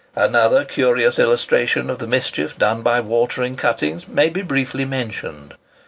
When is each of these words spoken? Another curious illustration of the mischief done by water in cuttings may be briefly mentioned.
Another 0.15 0.65
curious 0.65 1.19
illustration 1.19 1.87
of 1.91 1.99
the 1.99 2.07
mischief 2.07 2.57
done 2.57 2.81
by 2.81 2.99
water 3.01 3.43
in 3.43 3.55
cuttings 3.55 4.07
may 4.07 4.29
be 4.29 4.41
briefly 4.41 4.83
mentioned. 4.83 5.53